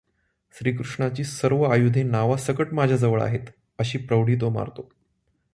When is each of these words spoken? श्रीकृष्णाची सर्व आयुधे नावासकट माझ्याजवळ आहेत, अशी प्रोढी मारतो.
श्रीकृष्णाची 0.59 1.23
सर्व 1.23 1.63
आयुधे 1.63 2.03
नावासकट 2.03 2.73
माझ्याजवळ 2.73 3.21
आहेत, 3.21 3.49
अशी 3.79 3.97
प्रोढी 3.97 4.35
मारतो. 4.49 4.89